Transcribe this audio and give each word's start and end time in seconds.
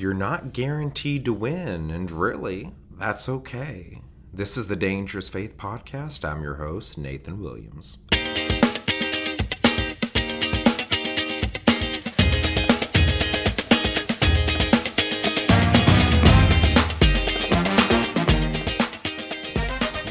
you're 0.00 0.14
not 0.14 0.54
guaranteed 0.54 1.26
to 1.26 1.32
win, 1.32 1.90
and 1.90 2.10
really, 2.10 2.72
that's 2.96 3.28
okay. 3.28 4.00
This 4.32 4.56
is 4.56 4.66
the 4.66 4.76
Dangerous 4.76 5.28
Faith 5.28 5.58
Podcast. 5.58 6.24
I'm 6.24 6.42
your 6.42 6.54
host, 6.54 6.96
Nathan 6.96 7.42
Williams. 7.42 7.98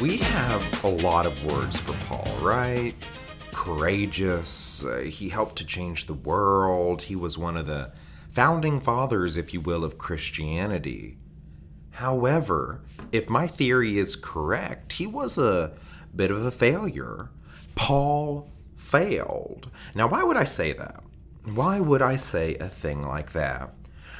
We 0.00 0.18
have 0.18 0.84
a 0.84 0.88
lot 0.88 1.26
of 1.26 1.44
words 1.44 1.76
for 1.80 1.94
Paul, 2.06 2.38
right? 2.40 2.94
Courageous. 3.50 4.84
Uh, 4.84 5.00
he 5.00 5.28
helped 5.28 5.56
to 5.56 5.64
change 5.64 6.06
the 6.06 6.14
world. 6.14 7.02
He 7.02 7.16
was 7.16 7.36
one 7.36 7.56
of 7.56 7.66
the 7.66 7.90
founding 8.32 8.80
fathers, 8.80 9.36
if 9.36 9.52
you 9.52 9.60
will, 9.60 9.84
of 9.84 9.98
Christianity. 9.98 11.18
However, 11.92 12.82
if 13.12 13.28
my 13.28 13.46
theory 13.46 13.98
is 13.98 14.16
correct, 14.16 14.94
he 14.94 15.06
was 15.06 15.36
a 15.36 15.72
bit 16.14 16.30
of 16.30 16.44
a 16.44 16.50
failure. 16.50 17.30
Paul 17.74 18.50
failed. 18.76 19.70
Now, 19.94 20.08
why 20.08 20.22
would 20.22 20.36
I 20.36 20.44
say 20.44 20.72
that? 20.72 21.02
Why 21.44 21.80
would 21.80 22.02
I 22.02 22.16
say 22.16 22.54
a 22.56 22.68
thing 22.68 23.02
like 23.02 23.32
that? 23.32 23.72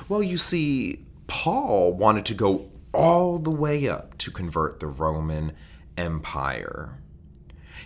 Well, 0.09 0.23
you 0.23 0.37
see, 0.37 1.05
Paul 1.27 1.93
wanted 1.93 2.27
to 2.27 2.35
go 2.35 2.71
all 2.93 3.39
the 3.39 3.51
way 3.51 3.89
up 3.89 4.19
to 4.19 4.31
convert 4.31 4.81
the 4.81 4.87
Roman 4.87 5.53
Empire. 5.97 7.00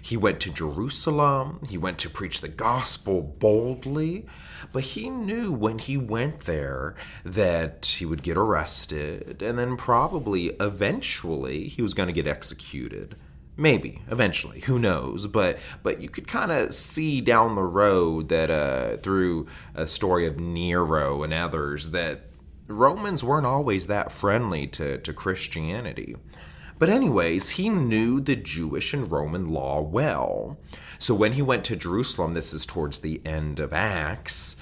He 0.05 0.19
went 0.19 0.39
to 0.41 0.51
Jerusalem, 0.51 1.61
he 1.67 1.79
went 1.79 1.97
to 2.01 2.11
preach 2.11 2.43
the 2.43 2.49
gospel 2.49 3.23
boldly, 3.23 4.27
but 4.71 4.83
he 4.85 5.09
knew 5.09 5.51
when 5.51 5.79
he 5.79 5.97
went 5.97 6.41
there 6.41 6.95
that 7.25 7.87
he 7.87 8.05
would 8.05 8.23
get 8.23 8.37
arrested 8.37 9.41
and 9.41 9.59
then 9.59 9.79
probably 9.79 10.49
eventually 10.61 11.69
he 11.69 11.81
was 11.81 11.95
going 11.95 12.09
to 12.09 12.13
get 12.13 12.27
executed. 12.27 13.17
Maybe 13.57 14.03
eventually, 14.11 14.61
who 14.61 14.79
knows? 14.79 15.27
But 15.27 15.59
but 15.83 16.03
you 16.03 16.11
could 16.11 16.29
kind 16.29 16.53
of 16.53 16.75
see 16.75 17.23
down 17.23 17.55
the 17.55 17.63
road 17.63 18.29
that 18.29 18.51
uh, 18.51 18.99
through 18.99 19.47
a 19.75 19.87
story 19.87 20.27
of 20.27 20.39
Nero 20.39 21.23
and 21.23 21.33
others 21.33 21.93
that 21.93 22.29
Romans 22.67 23.25
weren't 23.25 23.47
always 23.47 23.87
that 23.87 24.13
friendly 24.13 24.67
to, 24.67 24.99
to 24.99 25.13
Christianity. 25.15 26.17
But, 26.79 26.91
anyways, 26.91 27.51
he 27.51 27.69
knew 27.69 28.21
the 28.21 28.37
Jewish 28.37 28.93
and 28.93 29.11
Roman 29.11 29.49
law 29.49 29.81
well. 29.81 30.59
So, 30.99 31.15
when 31.15 31.35
he 31.35 31.43
went 31.43 31.65
to 31.65 31.77
Jerusalem, 31.77 32.35
this 32.35 32.53
is 32.53 32.67
towards 32.67 32.99
the 32.99 33.21
end 33.25 33.61
of 33.61 33.73
Acts, 33.73 34.57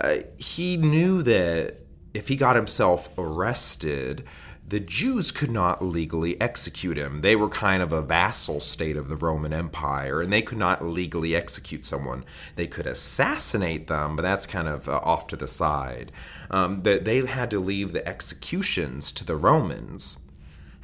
uh, 0.00 0.18
he 0.36 0.76
knew 0.76 1.22
that 1.22 1.76
if 2.14 2.28
he 2.28 2.36
got 2.36 2.56
himself 2.56 3.10
arrested, 3.18 4.24
the 4.68 4.80
Jews 4.80 5.32
could 5.32 5.50
not 5.50 5.82
legally 5.82 6.38
execute 6.40 6.98
him. 6.98 7.22
They 7.22 7.34
were 7.34 7.48
kind 7.48 7.82
of 7.82 7.92
a 7.92 8.02
vassal 8.02 8.60
state 8.60 8.96
of 8.96 9.08
the 9.08 9.16
Roman 9.16 9.54
Empire, 9.54 10.20
and 10.20 10.30
they 10.30 10.42
could 10.42 10.58
not 10.58 10.84
legally 10.84 11.34
execute 11.34 11.86
someone. 11.86 12.24
They 12.54 12.66
could 12.66 12.86
assassinate 12.86 13.86
them, 13.86 14.14
but 14.14 14.22
that's 14.22 14.46
kind 14.46 14.68
of 14.68 14.86
uh, 14.86 15.00
off 15.02 15.26
to 15.28 15.36
the 15.36 15.46
side. 15.46 16.12
Um, 16.50 16.82
they 16.82 17.24
had 17.24 17.50
to 17.50 17.60
leave 17.60 17.92
the 17.92 18.06
executions 18.06 19.10
to 19.12 19.24
the 19.24 19.36
Romans. 19.36 20.18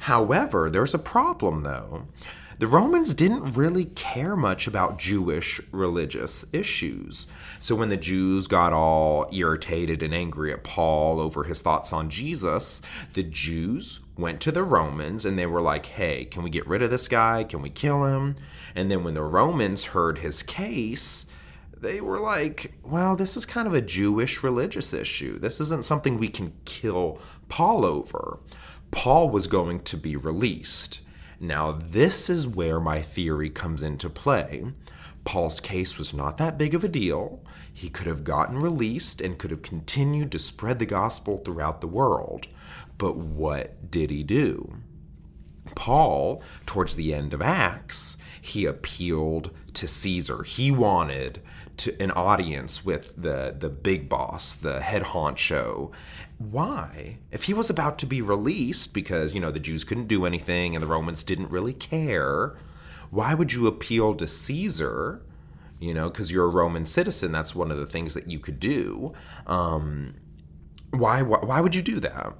However, 0.05 0.69
there's 0.69 0.93
a 0.93 0.99
problem 0.99 1.61
though. 1.61 2.05
The 2.59 2.67
Romans 2.67 3.15
didn't 3.15 3.53
really 3.53 3.85
care 3.85 4.35
much 4.35 4.67
about 4.67 4.99
Jewish 4.99 5.59
religious 5.71 6.45
issues. 6.53 7.25
So 7.59 7.73
when 7.73 7.89
the 7.89 7.97
Jews 7.97 8.45
got 8.45 8.71
all 8.71 9.27
irritated 9.33 10.03
and 10.03 10.13
angry 10.13 10.53
at 10.53 10.63
Paul 10.63 11.19
over 11.19 11.45
his 11.45 11.59
thoughts 11.61 11.91
on 11.91 12.11
Jesus, 12.11 12.83
the 13.13 13.23
Jews 13.23 13.99
went 14.15 14.41
to 14.41 14.51
the 14.51 14.63
Romans 14.63 15.25
and 15.25 15.39
they 15.39 15.47
were 15.47 15.59
like, 15.59 15.87
hey, 15.87 16.25
can 16.25 16.43
we 16.43 16.51
get 16.51 16.67
rid 16.67 16.83
of 16.83 16.91
this 16.91 17.07
guy? 17.07 17.43
Can 17.43 17.63
we 17.63 17.71
kill 17.71 18.05
him? 18.05 18.35
And 18.75 18.91
then 18.91 19.03
when 19.03 19.15
the 19.15 19.23
Romans 19.23 19.85
heard 19.85 20.19
his 20.19 20.43
case, 20.43 21.31
they 21.75 21.99
were 21.99 22.19
like, 22.19 22.73
well, 22.83 23.15
this 23.15 23.35
is 23.35 23.47
kind 23.47 23.67
of 23.67 23.73
a 23.73 23.81
Jewish 23.81 24.43
religious 24.43 24.93
issue. 24.93 25.39
This 25.39 25.59
isn't 25.59 25.83
something 25.83 26.19
we 26.19 26.29
can 26.29 26.53
kill 26.63 27.19
Paul 27.49 27.83
over. 27.85 28.39
Paul 28.91 29.29
was 29.29 29.47
going 29.47 29.81
to 29.81 29.97
be 29.97 30.15
released. 30.15 31.01
Now, 31.39 31.71
this 31.71 32.29
is 32.29 32.47
where 32.47 32.79
my 32.79 33.01
theory 33.01 33.49
comes 33.49 33.83
into 33.83 34.09
play. 34.09 34.65
Paul's 35.25 35.59
case 35.59 35.97
was 35.97 36.13
not 36.13 36.37
that 36.37 36.57
big 36.57 36.73
of 36.73 36.83
a 36.83 36.87
deal. 36.87 37.41
He 37.73 37.89
could 37.89 38.07
have 38.07 38.23
gotten 38.23 38.57
released 38.59 39.19
and 39.19 39.37
could 39.37 39.51
have 39.51 39.63
continued 39.63 40.31
to 40.31 40.39
spread 40.39 40.79
the 40.79 40.85
gospel 40.85 41.37
throughout 41.37 41.81
the 41.81 41.87
world. 41.87 42.47
But 42.97 43.17
what 43.17 43.91
did 43.91 44.11
he 44.11 44.23
do? 44.23 44.77
Paul, 45.73 46.43
towards 46.65 46.95
the 46.95 47.13
end 47.13 47.33
of 47.33 47.41
Acts, 47.41 48.17
he 48.39 48.65
appealed 48.65 49.51
to 49.73 49.87
Caesar. 49.87 50.43
He 50.43 50.71
wanted 50.71 51.41
to 51.77 52.01
an 52.01 52.11
audience 52.11 52.85
with 52.85 53.21
the 53.21 53.53
the 53.57 53.69
big 53.69 54.07
boss, 54.07 54.55
the 54.55 54.81
head 54.81 55.01
honcho. 55.01 55.91
Why? 56.37 57.19
If 57.31 57.43
he 57.43 57.53
was 57.53 57.69
about 57.69 57.97
to 57.99 58.05
be 58.05 58.21
released 58.21 58.93
because, 58.93 59.33
you 59.33 59.39
know, 59.39 59.51
the 59.51 59.59
Jews 59.59 59.83
couldn't 59.83 60.07
do 60.07 60.25
anything 60.25 60.75
and 60.75 60.83
the 60.83 60.87
Romans 60.87 61.23
didn't 61.23 61.49
really 61.49 61.73
care, 61.73 62.57
why 63.09 63.33
would 63.33 63.53
you 63.53 63.67
appeal 63.67 64.15
to 64.15 64.27
Caesar? 64.27 65.21
You 65.79 65.93
know, 65.93 66.09
because 66.09 66.31
you're 66.31 66.45
a 66.45 66.49
Roman 66.49 66.85
citizen, 66.85 67.31
that's 67.31 67.55
one 67.55 67.71
of 67.71 67.77
the 67.77 67.85
things 67.85 68.13
that 68.13 68.29
you 68.29 68.39
could 68.39 68.59
do. 68.59 69.13
Um, 69.47 70.15
why, 70.91 71.21
why, 71.21 71.39
why 71.39 71.61
would 71.61 71.75
you 71.75 71.81
do 71.81 71.99
that? 72.01 72.33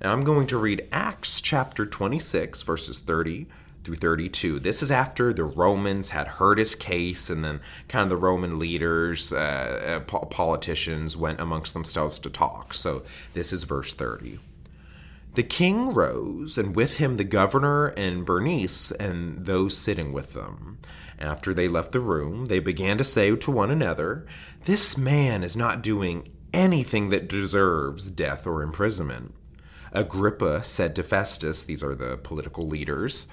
And 0.00 0.10
I'm 0.10 0.24
going 0.24 0.46
to 0.48 0.56
read 0.56 0.88
Acts 0.90 1.40
chapter 1.40 1.84
26, 1.84 2.62
verses 2.62 2.98
30 2.98 3.46
through 3.84 3.96
32. 3.96 4.60
This 4.60 4.82
is 4.82 4.90
after 4.90 5.32
the 5.32 5.44
Romans 5.44 6.10
had 6.10 6.26
heard 6.26 6.58
his 6.58 6.74
case, 6.74 7.30
and 7.30 7.44
then 7.44 7.60
kind 7.88 8.04
of 8.04 8.10
the 8.10 8.24
Roman 8.24 8.58
leaders, 8.58 9.32
uh, 9.32 10.00
uh 10.06 10.24
politicians, 10.26 11.16
went 11.16 11.40
amongst 11.40 11.74
themselves 11.74 12.18
to 12.20 12.30
talk. 12.30 12.74
So 12.74 13.02
this 13.34 13.52
is 13.52 13.64
verse 13.64 13.92
30. 13.92 14.38
The 15.34 15.42
king 15.44 15.94
rose, 15.94 16.58
and 16.58 16.74
with 16.74 16.94
him 16.94 17.16
the 17.16 17.24
governor 17.24 17.88
and 17.88 18.24
Bernice 18.24 18.90
and 18.90 19.46
those 19.46 19.78
sitting 19.78 20.12
with 20.12 20.32
them. 20.34 20.78
After 21.20 21.54
they 21.54 21.68
left 21.68 21.92
the 21.92 22.00
room, 22.00 22.46
they 22.46 22.58
began 22.58 22.98
to 22.98 23.04
say 23.04 23.34
to 23.36 23.50
one 23.50 23.70
another, 23.70 24.26
This 24.64 24.96
man 24.96 25.44
is 25.44 25.56
not 25.56 25.82
doing 25.82 26.30
anything 26.52 27.10
that 27.10 27.28
deserves 27.28 28.10
death 28.10 28.46
or 28.46 28.62
imprisonment. 28.62 29.34
Agrippa 29.92 30.64
said 30.64 30.94
to 30.96 31.02
Festus, 31.02 31.62
these 31.62 31.82
are 31.82 31.94
the 31.94 32.16
political 32.16 32.66
leaders, 32.66 33.26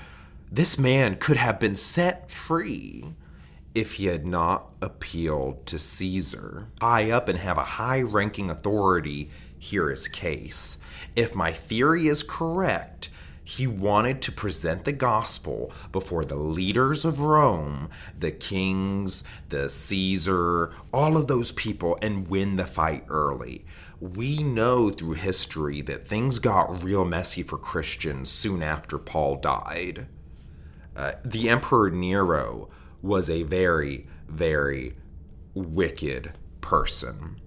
this 0.51 0.77
man 0.77 1.15
could 1.15 1.37
have 1.37 1.59
been 1.59 1.75
set 1.75 2.31
free 2.31 3.13
if 3.75 3.93
he 3.93 4.07
had 4.07 4.25
not 4.25 4.73
appealed 4.81 5.65
to 5.67 5.77
Caesar. 5.77 6.67
High 6.81 7.11
up 7.11 7.27
and 7.27 7.37
have 7.39 7.57
a 7.57 7.63
high 7.63 8.01
ranking 8.01 8.49
authority 8.49 9.29
hear 9.59 9.89
his 9.89 10.07
case. 10.07 10.77
If 11.15 11.35
my 11.35 11.51
theory 11.51 12.07
is 12.07 12.23
correct, 12.23 13.09
he 13.43 13.65
wanted 13.65 14.21
to 14.23 14.31
present 14.31 14.83
the 14.83 14.91
gospel 14.91 15.71
before 15.91 16.25
the 16.25 16.35
leaders 16.35 17.05
of 17.05 17.21
Rome, 17.21 17.89
the 18.17 18.31
kings, 18.31 19.23
the 19.49 19.69
Caesar, 19.69 20.71
all 20.93 21.15
of 21.15 21.27
those 21.27 21.51
people, 21.53 21.97
and 22.01 22.27
win 22.27 22.57
the 22.57 22.65
fight 22.65 23.05
early. 23.07 23.63
We 24.01 24.43
know 24.43 24.89
through 24.89 25.13
history 25.13 25.81
that 25.83 26.07
things 26.07 26.39
got 26.39 26.83
real 26.83 27.05
messy 27.05 27.41
for 27.41 27.57
Christians 27.57 28.29
soon 28.29 28.61
after 28.61 28.97
Paul 28.97 29.37
died. 29.37 30.07
Uh, 30.97 31.11
the 31.23 31.47
Emperor 31.47 31.91
Nero 31.91 32.69
was 33.03 33.29
a 33.29 33.43
very, 33.43 34.07
very 34.27 34.95
wicked 35.53 36.33
person. 36.59 37.39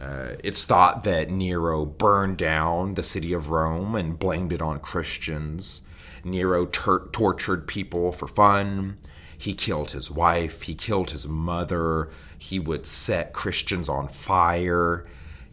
Uh, 0.00 0.32
it's 0.42 0.64
thought 0.64 1.04
that 1.04 1.30
Nero 1.30 1.84
burned 1.84 2.38
down 2.38 2.94
the 2.94 3.02
city 3.02 3.32
of 3.32 3.50
Rome 3.50 3.94
and 3.94 4.18
blamed 4.18 4.52
it 4.52 4.62
on 4.62 4.80
Christians. 4.80 5.82
Nero 6.24 6.66
tortured 6.66 7.66
people 7.66 8.10
for 8.10 8.26
fun. 8.26 8.98
He 9.38 9.52
killed 9.52 9.90
his 9.90 10.10
wife. 10.10 10.62
He 10.62 10.74
killed 10.74 11.10
his 11.10 11.28
mother. 11.28 12.08
He 12.38 12.58
would 12.58 12.86
set 12.86 13.34
Christians 13.34 13.88
on 13.88 14.08
fire 14.08 15.06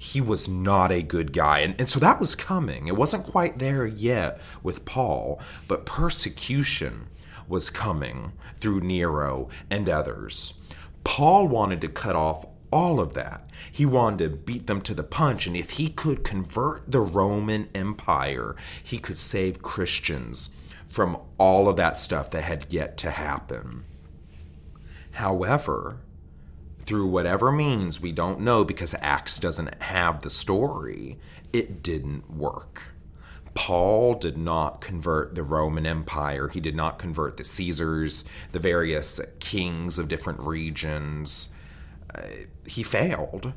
he 0.03 0.19
was 0.19 0.49
not 0.49 0.91
a 0.91 1.01
good 1.01 1.31
guy. 1.31 1.59
And, 1.59 1.75
and 1.79 1.89
so 1.89 1.97
that 2.01 2.19
was 2.19 2.35
coming. 2.35 2.87
It 2.87 2.97
wasn't 2.97 3.23
quite 3.23 3.59
there 3.59 3.85
yet 3.85 4.41
with 4.61 4.83
Paul, 4.83 5.39
but 5.65 5.85
persecution 5.85 7.07
was 7.47 7.69
coming 7.69 8.33
through 8.59 8.81
Nero 8.81 9.47
and 9.69 9.87
others. 9.87 10.55
Paul 11.05 11.47
wanted 11.47 11.79
to 11.81 11.87
cut 11.87 12.17
off 12.17 12.45
all 12.69 12.99
of 12.99 13.13
that. 13.13 13.47
He 13.71 13.85
wanted 13.85 14.17
to 14.29 14.35
beat 14.35 14.67
them 14.67 14.81
to 14.81 14.93
the 14.93 15.03
punch. 15.03 15.47
And 15.47 15.55
if 15.55 15.71
he 15.71 15.87
could 15.87 16.25
convert 16.25 16.91
the 16.91 17.01
Roman 17.01 17.69
Empire, 17.73 18.57
he 18.83 18.97
could 18.97 19.17
save 19.17 19.61
Christians 19.61 20.49
from 20.85 21.17
all 21.37 21.69
of 21.69 21.77
that 21.77 21.97
stuff 21.97 22.29
that 22.31 22.43
had 22.43 22.65
yet 22.69 22.97
to 22.97 23.11
happen. 23.11 23.85
However, 25.11 25.99
through 26.85 27.07
whatever 27.07 27.51
means 27.51 28.01
we 28.01 28.11
don't 28.11 28.41
know 28.41 28.63
because 28.63 28.95
Acts 28.99 29.37
doesn't 29.39 29.81
have 29.81 30.21
the 30.21 30.29
story, 30.29 31.17
it 31.51 31.81
didn't 31.83 32.29
work. 32.31 32.93
Paul 33.53 34.15
did 34.15 34.37
not 34.37 34.81
convert 34.81 35.35
the 35.35 35.43
Roman 35.43 35.85
Empire. 35.85 36.47
He 36.47 36.59
did 36.59 36.75
not 36.75 36.97
convert 36.97 37.37
the 37.37 37.43
Caesars, 37.43 38.25
the 38.51 38.59
various 38.59 39.21
kings 39.39 39.99
of 39.99 40.07
different 40.07 40.39
regions. 40.39 41.49
Uh, 42.13 42.21
he 42.65 42.83
failed. 42.83 43.53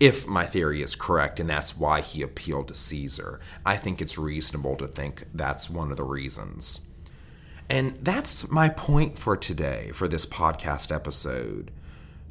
If 0.00 0.26
my 0.26 0.44
theory 0.44 0.82
is 0.82 0.96
correct, 0.96 1.38
and 1.38 1.48
that's 1.48 1.76
why 1.76 2.00
he 2.00 2.20
appealed 2.20 2.68
to 2.68 2.74
Caesar, 2.74 3.40
I 3.64 3.76
think 3.76 4.02
it's 4.02 4.18
reasonable 4.18 4.76
to 4.76 4.88
think 4.88 5.24
that's 5.32 5.70
one 5.70 5.92
of 5.92 5.96
the 5.96 6.04
reasons. 6.04 6.80
And 7.70 7.98
that's 8.02 8.50
my 8.50 8.68
point 8.68 9.18
for 9.18 9.36
today, 9.36 9.92
for 9.94 10.08
this 10.08 10.26
podcast 10.26 10.92
episode. 10.94 11.70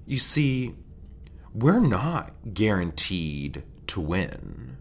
You 0.07 0.19
see, 0.19 0.73
we're 1.53 1.81
not 1.81 2.33
guaranteed 2.53 3.63
to 3.87 3.99
win. 3.99 4.77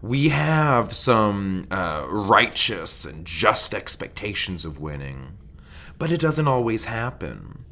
We 0.00 0.30
have 0.30 0.94
some 0.94 1.66
uh, 1.70 2.06
righteous 2.08 3.04
and 3.04 3.26
just 3.26 3.74
expectations 3.74 4.64
of 4.64 4.80
winning, 4.80 5.36
but 5.98 6.10
it 6.10 6.20
doesn't 6.20 6.48
always 6.48 6.86
happen. 6.86 7.66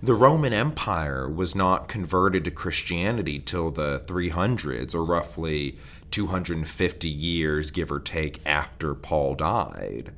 The 0.00 0.14
Roman 0.14 0.52
Empire 0.52 1.28
was 1.28 1.56
not 1.56 1.88
converted 1.88 2.44
to 2.44 2.52
Christianity 2.52 3.40
till 3.40 3.72
the 3.72 4.04
300s, 4.06 4.94
or 4.94 5.04
roughly 5.04 5.78
250 6.12 7.08
years, 7.08 7.72
give 7.72 7.90
or 7.90 7.98
take, 7.98 8.40
after 8.46 8.94
Paul 8.94 9.34
died. 9.34 10.12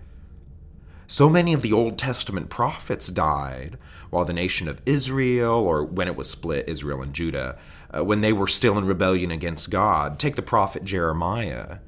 So 1.10 1.30
many 1.30 1.54
of 1.54 1.62
the 1.62 1.72
Old 1.72 1.96
Testament 1.96 2.50
prophets 2.50 3.08
died 3.08 3.78
while 4.10 4.26
the 4.26 4.34
nation 4.34 4.68
of 4.68 4.82
Israel, 4.84 5.54
or 5.54 5.82
when 5.82 6.06
it 6.06 6.16
was 6.16 6.28
split, 6.28 6.68
Israel 6.68 7.00
and 7.00 7.14
Judah, 7.14 7.56
uh, 7.96 8.04
when 8.04 8.20
they 8.20 8.32
were 8.32 8.46
still 8.46 8.76
in 8.76 8.84
rebellion 8.84 9.30
against 9.30 9.70
God. 9.70 10.18
Take 10.18 10.36
the 10.36 10.42
prophet 10.42 10.84
Jeremiah. 10.84 11.78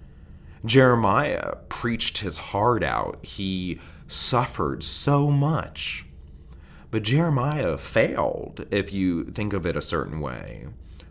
Jeremiah 0.65 1.57
preached 1.69 2.19
his 2.19 2.39
heart 2.39 2.83
out. 2.83 3.23
He 3.23 3.79
suffered 4.09 4.83
so 4.83 5.31
much. 5.31 6.07
But 6.91 7.03
Jeremiah 7.03 7.77
failed, 7.77 8.67
if 8.71 8.91
you 8.91 9.25
think 9.25 9.53
of 9.53 9.67
it 9.67 9.77
a 9.77 9.83
certain 9.83 10.21
way. 10.21 10.69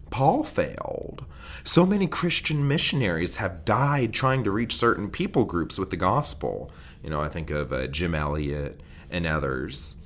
Paul 0.09 0.43
failed. 0.43 1.25
So 1.63 1.85
many 1.85 2.07
Christian 2.07 2.67
missionaries 2.67 3.37
have 3.37 3.65
died 3.65 4.13
trying 4.13 4.43
to 4.43 4.51
reach 4.51 4.75
certain 4.75 5.09
people 5.09 5.45
groups 5.45 5.77
with 5.77 5.89
the 5.89 5.97
gospel. 5.97 6.71
You 7.03 7.09
know, 7.09 7.21
I 7.21 7.29
think 7.29 7.49
of 7.51 7.71
uh, 7.71 7.87
Jim 7.87 8.15
Elliot 8.15 8.81
and 9.09 9.25
others. 9.25 9.97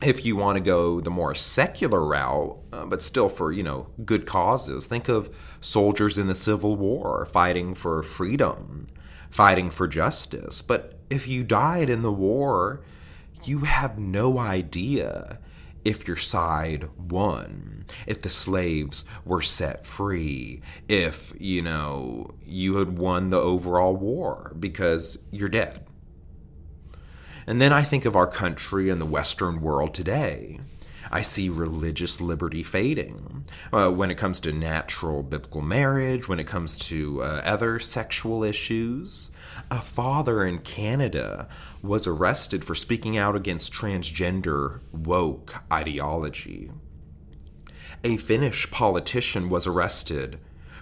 If 0.00 0.24
you 0.24 0.36
want 0.36 0.56
to 0.56 0.60
go 0.60 1.00
the 1.00 1.10
more 1.10 1.34
secular 1.34 2.04
route, 2.04 2.56
uh, 2.72 2.86
but 2.86 3.02
still 3.02 3.28
for, 3.28 3.50
you 3.50 3.62
know, 3.62 3.88
good 4.04 4.26
causes, 4.26 4.86
think 4.86 5.08
of 5.08 5.34
soldiers 5.60 6.18
in 6.18 6.28
the 6.28 6.34
Civil 6.34 6.76
War 6.76 7.26
fighting 7.26 7.74
for 7.74 8.02
freedom, 8.02 8.88
fighting 9.30 9.70
for 9.70 9.88
justice. 9.88 10.62
But 10.62 10.98
if 11.10 11.26
you 11.26 11.42
died 11.42 11.90
in 11.90 12.02
the 12.02 12.12
war, 12.12 12.80
you 13.44 13.60
have 13.60 13.98
no 13.98 14.38
idea 14.38 15.38
if 15.84 16.06
your 16.06 16.16
side 16.16 16.88
won, 16.96 17.86
if 18.06 18.22
the 18.22 18.28
slaves 18.28 19.04
were 19.24 19.40
set 19.40 19.86
free, 19.86 20.60
if, 20.88 21.32
you 21.38 21.62
know, 21.62 22.34
you 22.44 22.76
had 22.76 22.98
won 22.98 23.30
the 23.30 23.38
overall 23.38 23.96
war 23.96 24.54
because 24.58 25.18
you're 25.30 25.48
dead. 25.48 25.84
And 27.46 27.62
then 27.62 27.72
I 27.72 27.82
think 27.82 28.04
of 28.04 28.16
our 28.16 28.26
country 28.26 28.90
and 28.90 29.00
the 29.00 29.06
Western 29.06 29.62
world 29.62 29.94
today. 29.94 30.60
I 31.10 31.22
see 31.22 31.48
religious 31.48 32.20
liberty 32.20 32.62
fading 32.62 33.37
uh, 33.72 33.90
when 33.90 34.10
it 34.10 34.16
comes 34.16 34.40
to 34.40 34.52
natural 34.52 35.22
biblical 35.22 35.62
marriage, 35.62 36.28
when 36.28 36.40
it 36.40 36.46
comes 36.46 36.78
to 36.78 37.22
uh, 37.22 37.42
other 37.44 37.78
sexual 37.78 38.42
issues. 38.42 39.30
A 39.70 39.80
father 39.80 40.44
in 40.44 40.58
Canada 40.58 41.48
was 41.82 42.06
arrested 42.06 42.64
for 42.64 42.74
speaking 42.74 43.16
out 43.16 43.36
against 43.36 43.72
transgender 43.72 44.80
woke 44.92 45.56
ideology. 45.72 46.70
A 48.04 48.16
Finnish 48.16 48.70
politician 48.70 49.48
was 49.48 49.66
arrested 49.66 50.38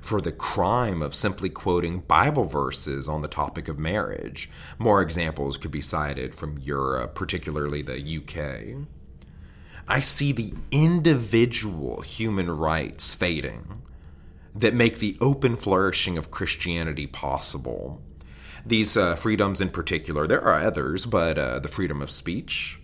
for 0.07 0.21
the 0.21 0.33
crime 0.33 1.03
of 1.03 1.15
simply 1.15 1.49
quoting 1.49 2.01
Bible 2.01 2.45
verses 2.45 3.09
on 3.09 3.23
the 3.23 3.29
topic 3.29 3.69
of 3.69 3.79
marriage. 3.79 4.49
More 4.79 5.03
examples 5.03 5.57
could 5.57 5.73
be 5.73 5.81
cited 5.81 6.35
from 6.35 6.59
Europe, 6.59 7.15
particularly 7.15 7.83
the 7.83 8.19
UK. 8.19 8.87
I 9.89 10.01
see 10.01 10.33
the 10.33 10.53
individual 10.71 12.01
human 12.01 12.51
rights 12.51 13.15
fading 13.15 13.83
that 14.55 14.75
make 14.75 14.99
the 14.99 15.17
open 15.21 15.57
flourishing 15.57 16.19
of 16.19 16.31
Christianity 16.31 17.07
possible. 17.07 18.03
These 18.65 18.97
uh, 18.97 19.15
freedoms, 19.15 19.61
in 19.61 19.69
particular, 19.69 20.27
there 20.27 20.43
are 20.43 20.55
others, 20.55 21.07
but 21.07 21.39
uh, 21.39 21.61
the 21.61 21.69
freedom 21.69 22.03
of 22.03 22.11
speech 22.11 22.81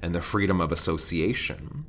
and 0.00 0.14
the 0.14 0.20
freedom 0.20 0.60
of 0.60 0.70
association 0.70 1.86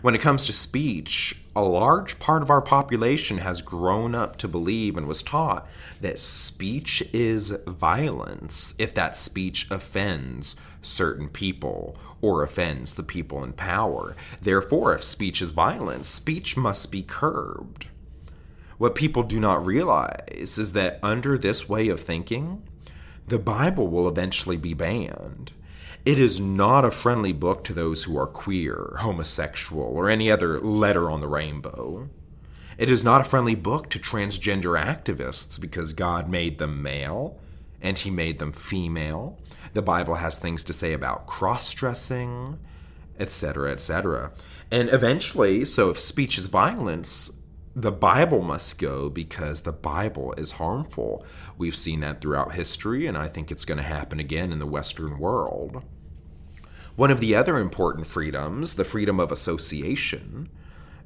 when 0.00 0.14
it 0.14 0.20
comes 0.20 0.46
to 0.46 0.52
speech, 0.52 1.36
a 1.54 1.62
large 1.62 2.18
part 2.18 2.42
of 2.42 2.50
our 2.50 2.62
population 2.62 3.38
has 3.38 3.60
grown 3.60 4.14
up 4.14 4.36
to 4.38 4.48
believe 4.48 4.96
and 4.96 5.06
was 5.06 5.22
taught 5.22 5.68
that 6.00 6.18
speech 6.18 7.02
is 7.12 7.50
violence 7.66 8.74
if 8.78 8.94
that 8.94 9.16
speech 9.16 9.70
offends 9.70 10.56
certain 10.80 11.28
people 11.28 11.96
or 12.22 12.42
offends 12.42 12.94
the 12.94 13.02
people 13.02 13.44
in 13.44 13.52
power. 13.52 14.16
Therefore, 14.40 14.94
if 14.94 15.04
speech 15.04 15.42
is 15.42 15.50
violence, 15.50 16.08
speech 16.08 16.56
must 16.56 16.90
be 16.90 17.02
curbed. 17.02 17.86
What 18.78 18.94
people 18.94 19.22
do 19.22 19.38
not 19.38 19.64
realize 19.64 20.58
is 20.58 20.72
that 20.72 20.98
under 21.02 21.36
this 21.36 21.68
way 21.68 21.88
of 21.88 22.00
thinking, 22.00 22.62
the 23.28 23.38
Bible 23.38 23.88
will 23.88 24.08
eventually 24.08 24.56
be 24.56 24.74
banned. 24.74 25.52
It 26.04 26.18
is 26.18 26.40
not 26.40 26.84
a 26.84 26.90
friendly 26.90 27.32
book 27.32 27.62
to 27.64 27.72
those 27.72 28.02
who 28.04 28.18
are 28.18 28.26
queer, 28.26 28.96
homosexual, 28.98 29.84
or 29.84 30.10
any 30.10 30.32
other 30.32 30.58
letter 30.58 31.08
on 31.08 31.20
the 31.20 31.28
rainbow. 31.28 32.08
It 32.76 32.90
is 32.90 33.04
not 33.04 33.20
a 33.20 33.24
friendly 33.24 33.54
book 33.54 33.88
to 33.90 34.00
transgender 34.00 34.76
activists 34.76 35.60
because 35.60 35.92
God 35.92 36.28
made 36.28 36.58
them 36.58 36.82
male 36.82 37.38
and 37.80 37.96
He 37.96 38.10
made 38.10 38.40
them 38.40 38.52
female. 38.52 39.38
The 39.74 39.82
Bible 39.82 40.16
has 40.16 40.38
things 40.38 40.64
to 40.64 40.72
say 40.72 40.92
about 40.92 41.28
cross 41.28 41.72
dressing, 41.72 42.58
etc., 43.20 43.70
etc. 43.70 44.32
And 44.72 44.88
eventually, 44.88 45.64
so 45.64 45.90
if 45.90 46.00
speech 46.00 46.36
is 46.36 46.48
violence, 46.48 47.41
the 47.74 47.92
Bible 47.92 48.42
must 48.42 48.78
go 48.78 49.08
because 49.08 49.62
the 49.62 49.72
Bible 49.72 50.34
is 50.36 50.52
harmful. 50.52 51.24
We've 51.56 51.76
seen 51.76 52.00
that 52.00 52.20
throughout 52.20 52.52
history, 52.52 53.06
and 53.06 53.16
I 53.16 53.28
think 53.28 53.50
it's 53.50 53.64
going 53.64 53.78
to 53.78 53.84
happen 53.84 54.20
again 54.20 54.52
in 54.52 54.58
the 54.58 54.66
Western 54.66 55.18
world. 55.18 55.82
One 56.96 57.10
of 57.10 57.20
the 57.20 57.34
other 57.34 57.58
important 57.58 58.06
freedoms, 58.06 58.74
the 58.74 58.84
freedom 58.84 59.18
of 59.18 59.32
association, 59.32 60.50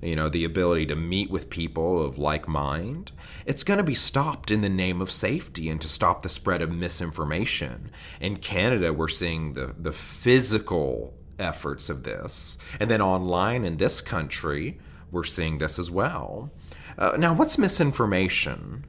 you 0.03 0.17
know, 0.17 0.29
the 0.29 0.45
ability 0.45 0.87
to 0.87 0.97
meet 0.97 1.31
with 1.31 1.49
people 1.49 2.03
of 2.03 2.19
like 2.19 2.49
mind, 2.49 3.13
it's 3.47 3.63
going 3.63 3.79
to 3.79 3.85
be 3.85 3.95
stopped 3.95 4.51
in 4.51 4.61
the 4.61 4.69
name 4.69 5.01
of 5.01 5.13
safety 5.13 5.69
and 5.69 5.81
to 5.81 5.89
stop 5.89 6.23
the 6.23 6.29
spread 6.29 6.63
of 6.63 6.73
misinformation. 6.73 7.91
In 8.21 8.37
Canada, 8.37 8.93
we're 8.93 9.09
seeing 9.09 9.55
the, 9.55 9.75
the 9.79 9.93
physical 9.93 11.15
efforts 11.39 11.89
of 11.89 12.03
this. 12.03 12.59
And 12.81 12.91
then 12.91 13.01
online 13.01 13.65
in 13.65 13.77
this 13.77 14.01
country, 14.01 14.79
we're 15.17 15.25
seeing 15.25 15.57
this 15.57 15.79
as 15.79 15.91
well. 15.91 16.53
Uh, 16.99 17.17
now, 17.19 17.33
what's 17.33 17.57
misinformation? 17.57 18.85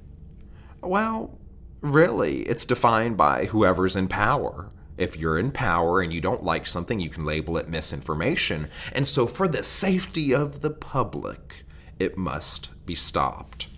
Well, 0.84 1.40
really, 1.80 2.42
it's 2.42 2.66
defined 2.66 3.16
by 3.16 3.46
whoever's 3.46 3.96
in 3.96 4.10
power. 4.10 4.70
If 4.98 5.16
you're 5.16 5.40
in 5.40 5.52
power 5.52 6.02
and 6.02 6.12
you 6.12 6.20
don't 6.20 6.44
like 6.44 6.68
something, 6.68 7.00
you 7.00 7.10
can 7.10 7.24
label 7.24 7.56
it 7.56 7.70
misinformation. 7.70 8.70
And 8.92 9.08
so, 9.08 9.26
for 9.26 9.48
the 9.48 9.64
safety 9.64 10.34
of 10.34 10.60
the 10.60 10.70
public, 10.70 11.64
it 11.98 12.18
must 12.18 12.70
be 12.86 12.96
stopped. 12.96 13.70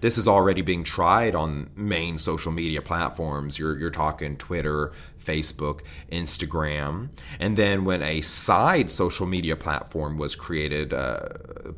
This 0.00 0.18
is 0.18 0.28
already 0.28 0.62
being 0.62 0.84
tried 0.84 1.34
on 1.34 1.70
main 1.74 2.18
social 2.18 2.52
media 2.52 2.82
platforms. 2.82 3.58
You're, 3.58 3.78
you're 3.78 3.90
talking 3.90 4.36
Twitter, 4.36 4.92
Facebook, 5.22 5.80
Instagram. 6.10 7.08
And 7.38 7.56
then 7.56 7.84
when 7.84 8.02
a 8.02 8.20
side 8.20 8.90
social 8.90 9.26
media 9.26 9.56
platform 9.56 10.18
was 10.18 10.34
created, 10.34 10.92
uh, 10.92 11.28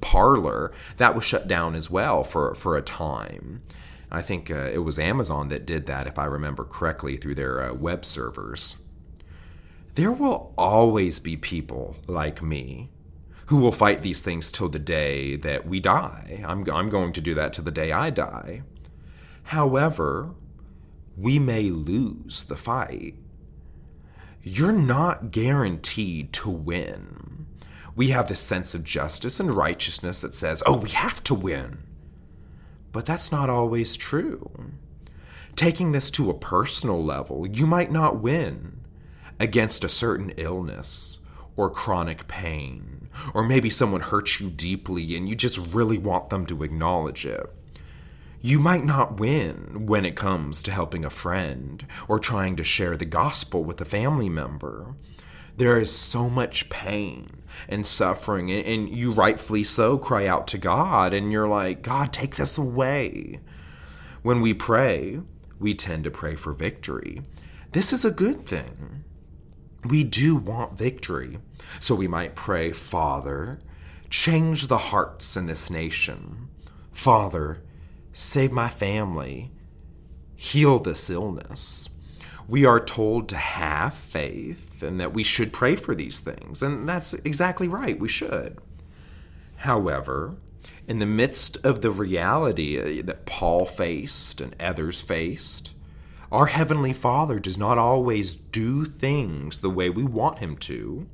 Parler, 0.00 0.73
that 0.96 1.14
was 1.14 1.25
shut 1.25 1.49
down 1.49 1.75
as 1.75 1.90
well 1.90 2.25
for, 2.25 2.54
for 2.54 2.76
a 2.76 2.82
time. 2.82 3.62
I 4.11 4.23
think 4.23 4.50
uh, 4.50 4.70
it 4.73 4.78
was 4.78 4.99
Amazon 4.99 5.49
that 5.49 5.66
did 5.66 5.87
that, 5.87 6.06
if 6.06 6.18
I 6.18 6.25
remember 6.25 6.64
correctly, 6.64 7.16
through 7.16 7.35
their 7.35 7.61
uh, 7.61 7.75
web 7.75 8.04
servers. 8.04 8.82
There 9.94 10.12
will 10.12 10.52
always 10.56 11.18
be 11.18 11.37
people 11.37 11.96
like 12.06 12.42
me 12.42 12.90
who 13.46 13.56
will 13.56 13.72
fight 13.72 14.02
these 14.02 14.20
things 14.20 14.50
till 14.50 14.68
the 14.68 14.78
day 14.78 15.36
that 15.36 15.66
we 15.66 15.80
die. 15.80 16.42
I'm, 16.46 16.68
I'm 16.70 16.88
going 16.88 17.12
to 17.12 17.20
do 17.20 17.34
that 17.34 17.52
till 17.52 17.64
the 17.64 17.70
day 17.70 17.92
I 17.92 18.10
die. 18.10 18.62
However, 19.44 20.34
we 21.16 21.38
may 21.38 21.70
lose 21.70 22.44
the 22.44 22.56
fight. 22.56 23.14
You're 24.42 24.72
not 24.72 25.30
guaranteed 25.30 26.32
to 26.34 26.50
win. 26.50 27.46
We 27.94 28.08
have 28.08 28.28
this 28.28 28.40
sense 28.40 28.74
of 28.74 28.84
justice 28.84 29.40
and 29.40 29.52
righteousness 29.52 30.20
that 30.20 30.34
says, 30.34 30.62
oh, 30.66 30.76
we 30.76 30.90
have 30.90 31.22
to 31.24 31.34
win. 31.34 31.78
But 32.92 33.06
that's 33.06 33.32
not 33.32 33.48
always 33.48 33.96
true. 33.96 34.50
Taking 35.54 35.92
this 35.92 36.10
to 36.12 36.30
a 36.30 36.38
personal 36.38 37.02
level, 37.02 37.46
you 37.46 37.66
might 37.66 37.90
not 37.90 38.20
win 38.20 38.80
against 39.38 39.84
a 39.84 39.88
certain 39.88 40.30
illness 40.36 41.20
or 41.56 41.70
chronic 41.70 42.28
pain, 42.28 43.08
or 43.34 43.42
maybe 43.42 43.70
someone 43.70 44.02
hurts 44.02 44.40
you 44.40 44.50
deeply 44.50 45.16
and 45.16 45.28
you 45.28 45.34
just 45.34 45.58
really 45.58 45.98
want 45.98 46.30
them 46.30 46.46
to 46.46 46.62
acknowledge 46.62 47.25
it. 47.25 47.52
You 48.40 48.60
might 48.60 48.84
not 48.84 49.18
win 49.18 49.86
when 49.86 50.04
it 50.04 50.14
comes 50.14 50.62
to 50.62 50.70
helping 50.70 51.04
a 51.04 51.10
friend 51.10 51.86
or 52.06 52.18
trying 52.18 52.56
to 52.56 52.64
share 52.64 52.96
the 52.96 53.04
gospel 53.04 53.64
with 53.64 53.80
a 53.80 53.84
family 53.84 54.28
member. 54.28 54.94
There 55.56 55.80
is 55.80 55.90
so 55.90 56.28
much 56.28 56.68
pain 56.68 57.42
and 57.68 57.86
suffering, 57.86 58.52
and 58.52 58.90
you 58.90 59.10
rightfully 59.10 59.64
so 59.64 59.96
cry 59.96 60.26
out 60.26 60.46
to 60.48 60.58
God, 60.58 61.14
and 61.14 61.32
you're 61.32 61.48
like, 61.48 61.80
God, 61.80 62.12
take 62.12 62.36
this 62.36 62.58
away. 62.58 63.40
When 64.22 64.42
we 64.42 64.52
pray, 64.52 65.20
we 65.58 65.75
tend 65.75 66.04
to 66.04 66.10
pray 66.10 66.36
for 66.36 66.52
victory. 66.52 67.22
This 67.72 67.92
is 67.92 68.04
a 68.04 68.10
good 68.10 68.46
thing. 68.46 69.04
We 69.85 70.04
do 70.04 70.37
want 70.37 70.78
victory. 70.78 71.38
So 71.80 71.95
we 71.95 72.09
might 72.09 72.35
pray, 72.35 72.73
Father, 72.73 73.61
change 74.11 74.68
the 74.68 74.78
hearts 74.78 75.37
in 75.37 75.47
this 75.47 75.71
nation. 75.71 76.49
Father, 76.92 77.62
save 78.12 78.52
my 78.52 78.68
family. 78.68 79.50
Heal 80.35 80.78
this 80.78 81.11
illness. 81.11 81.88
We 82.49 82.64
are 82.64 82.78
told 82.78 83.28
to 83.30 83.37
have 83.37 83.95
faith 83.95 84.83
and 84.83 85.00
that 85.00 85.12
we 85.12 85.23
should 85.23 85.52
pray 85.52 85.76
for 85.76 85.95
these 85.95 86.21
things. 86.21 86.62
And 86.62 86.88
that's 86.88 87.14
exactly 87.14 87.68
right. 87.68 87.99
We 87.99 88.09
should. 88.09 88.59
However, 89.56 90.37
in 90.87 90.99
the 91.00 91.06
midst 91.06 91.56
of 91.64 91.83
the 91.83 91.90
reality 91.90 92.78
uh, 92.78 93.02
that 93.04 93.26
Paul 93.26 93.66
faced 93.66 94.40
and 94.40 94.54
others 94.61 95.00
faced, 95.00 95.73
our 96.33 96.47
Heavenly 96.47 96.92
Father 96.92 97.38
does 97.38 97.59
not 97.59 97.78
always 97.78 98.35
do 98.35 98.85
things 98.85 99.61
the 99.61 99.71
way 99.71 99.90
we 99.90 100.04
want 100.04 100.38
Him 100.38 100.56
to 100.59 101.06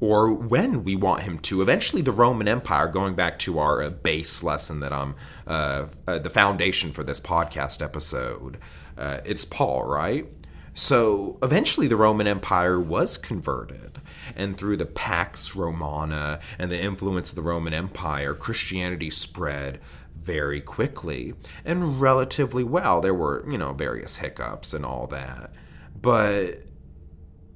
or 0.00 0.32
when 0.32 0.82
we 0.82 0.96
want 0.96 1.22
him 1.22 1.38
to. 1.38 1.62
Eventually, 1.62 2.02
the 2.02 2.12
Roman 2.12 2.48
Empire, 2.48 2.88
going 2.88 3.14
back 3.14 3.38
to 3.40 3.58
our 3.58 3.82
uh, 3.82 3.90
base 3.90 4.42
lesson 4.42 4.80
that 4.80 4.92
I'm, 4.92 5.14
uh, 5.46 5.86
uh, 6.08 6.18
the 6.18 6.30
foundation 6.30 6.90
for 6.90 7.04
this 7.04 7.20
podcast 7.20 7.82
episode, 7.82 8.58
uh, 8.96 9.18
it's 9.24 9.44
Paul, 9.44 9.84
right? 9.84 10.26
So 10.72 11.38
eventually, 11.42 11.86
the 11.86 11.96
Roman 11.96 12.26
Empire 12.26 12.80
was 12.80 13.16
converted. 13.16 13.98
And 14.36 14.56
through 14.56 14.76
the 14.76 14.86
Pax 14.86 15.56
Romana 15.56 16.40
and 16.58 16.70
the 16.70 16.80
influence 16.80 17.30
of 17.30 17.36
the 17.36 17.42
Roman 17.42 17.74
Empire, 17.74 18.32
Christianity 18.32 19.10
spread 19.10 19.80
very 20.20 20.60
quickly 20.60 21.34
and 21.64 22.00
relatively 22.00 22.64
well. 22.64 23.00
There 23.00 23.14
were, 23.14 23.44
you 23.50 23.58
know, 23.58 23.72
various 23.72 24.16
hiccups 24.16 24.74
and 24.74 24.84
all 24.84 25.06
that. 25.08 25.52
But 26.00 26.62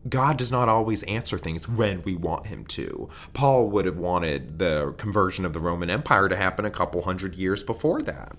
God 0.08 0.37
does 0.37 0.52
not 0.52 0.68
always 0.68 1.02
answer 1.04 1.38
things 1.38 1.68
when 1.68 2.02
we 2.02 2.14
want 2.14 2.46
him 2.46 2.66
to. 2.66 3.08
Paul 3.32 3.68
would 3.70 3.87
have 3.87 3.96
wanted 3.96 4.58
the 4.58 4.94
conversion 4.99 5.44
of 5.44 5.52
the 5.52 5.61
Roman 5.61 5.90
Empire 5.90 6.28
to 6.28 6.37
happen 6.37 6.64
a 6.64 6.70
couple 6.70 7.02
hundred 7.02 7.34
years 7.34 7.62
before 7.62 8.02
that. 8.02 8.37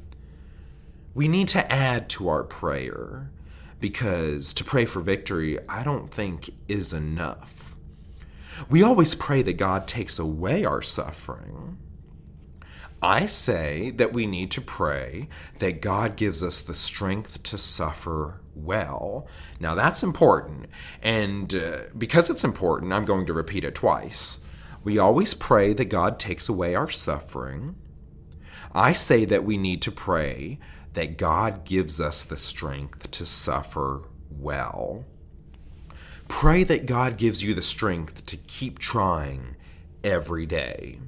We 1.13 1.27
need 1.27 1.48
to 1.50 1.72
add 1.72 2.10
to 2.10 2.29
our 2.29 2.43
prayer 2.43 3.31
because 3.79 4.53
to 4.53 4.63
pray 4.63 4.86
for 4.86 5.00
victory, 5.00 5.57
I 5.67 5.84
don't 5.84 6.12
think 6.12 6.50
is 6.67 6.93
enough. 6.93 7.75
We 8.69 8.84
always 8.84 9.15
pray 9.15 9.41
that 9.41 9.53
God 9.53 9.88
takes 9.88 10.19
away 10.19 10.65
our 10.65 10.81
suffering. 10.81 11.77
I 13.02 13.25
say 13.25 13.92
that 13.92 14.14
we 14.14 14.25
need 14.25 14.52
to 14.52 14.62
pray 14.62 15.30
that 15.60 15.82
God 15.82 16.16
gives 16.16 16.42
us 16.42 16.62
the 16.62 16.74
strength 16.74 17.44
to 17.44 17.58
suffer 17.58 18.42
well. 18.56 19.28
Now, 19.60 19.75
that's 19.75 20.02
important. 20.02 20.68
And 21.02 21.54
uh, 21.54 21.78
because 21.98 22.30
it's 22.30 22.44
important, 22.44 22.94
I'm 22.94 23.06
going 23.06 23.25
to 23.28 23.34
repeat 23.34 23.64
it 23.64 23.75
twice. 23.75 24.40
We 24.84 24.98
always 24.98 25.34
pray 25.34 25.74
that 25.74 25.86
God 25.86 26.20
takes 26.20 26.48
away 26.48 26.75
our 26.75 26.90
suffering. 26.90 27.75
I 28.74 28.94
say 28.94 29.25
that 29.25 29.44
we 29.44 29.58
need 29.58 29.82
to 29.84 29.92
pray 29.92 30.60
that 30.94 31.18
God 31.18 31.66
gives 31.66 32.00
us 32.00 32.24
the 32.24 32.38
strength 32.38 33.12
to 33.12 33.25
suffer 33.25 34.04
well. 34.30 35.06
Pray 36.28 36.64
that 36.64 36.86
God 36.86 37.18
gives 37.18 37.44
you 37.44 37.54
the 37.54 37.62
strength 37.62 38.25
to 38.28 38.38
keep 38.38 38.80
trying 38.80 39.56
every 40.04 40.46
day. 40.46 41.00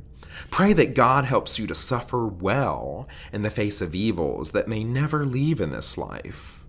Pray 0.50 0.74
that 0.74 0.94
God 0.96 1.26
helps 1.26 1.60
you 1.60 1.68
to 1.68 1.76
suffer 1.76 2.26
well 2.26 3.08
in 3.32 3.42
the 3.42 3.50
face 3.50 3.82
of 3.82 3.96
evils 3.96 4.52
that 4.52 4.68
may 4.68 4.84
never 4.84 5.26
leave 5.26 5.60
in 5.62 5.72
this 5.72 5.98
life. 5.98 6.64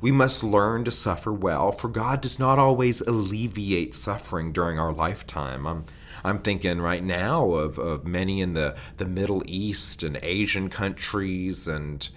We 0.00 0.10
must 0.10 0.44
learn 0.44 0.84
to 0.84 0.90
suffer 0.90 1.32
well, 1.32 1.72
for 1.72 1.88
God 1.88 2.20
does 2.20 2.38
not 2.38 2.58
always 2.58 3.00
alleviate 3.02 3.94
suffering 3.94 4.52
during 4.52 4.78
our 4.78 4.92
lifetime. 4.92 5.66
I'm, 5.66 5.84
I'm 6.24 6.38
thinking 6.38 6.80
right 6.80 7.04
now 7.04 7.52
of, 7.52 7.78
of 7.78 8.06
many 8.06 8.40
in 8.40 8.54
the, 8.54 8.76
the 8.96 9.04
Middle 9.04 9.42
East 9.46 10.02
and 10.02 10.18
Asian 10.22 10.70
countries 10.70 11.68
and 11.68 12.08